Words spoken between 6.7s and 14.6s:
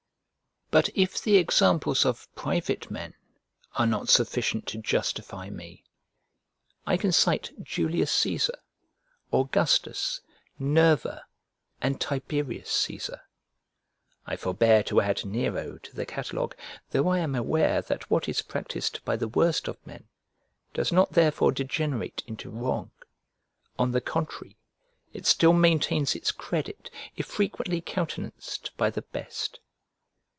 I can cite Julius Casar, Augustus, Nerva, and Tiberius Casar. I